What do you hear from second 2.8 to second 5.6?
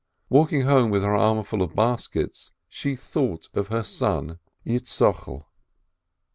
thought of her son Yitzchokel.